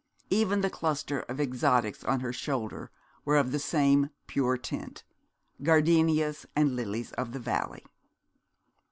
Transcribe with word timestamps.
Even 0.31 0.61
the 0.61 0.69
cluster 0.71 1.19
of 1.29 1.39
exotics 1.39 2.03
on 2.03 2.21
her 2.21 2.33
shoulder 2.33 2.89
were 3.23 3.37
of 3.37 3.51
the 3.51 3.59
same 3.59 4.09
pure 4.25 4.57
tint, 4.57 5.03
gardenias 5.61 6.47
and 6.55 6.75
lilies 6.75 7.11
of 7.11 7.33
the 7.33 7.39
valley. 7.39 7.85